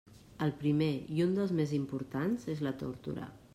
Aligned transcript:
El 0.45 0.53
primer, 0.61 0.87
i 1.17 1.21
un 1.27 1.37
dels 1.39 1.53
més 1.61 1.75
importants, 1.81 2.49
és 2.57 2.67
la 2.69 2.75
tórtora. 2.83 3.33